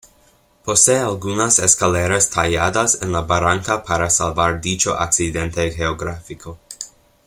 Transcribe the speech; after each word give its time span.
Posee 0.65 0.97
algunas 0.97 1.59
escaleras 1.59 2.31
talladas 2.31 3.03
en 3.03 3.11
la 3.11 3.21
barranca 3.21 3.83
para 3.83 4.09
salvar 4.09 4.59
dicho 4.59 4.95
accidente 4.97 5.69
geográfico. 5.69 6.57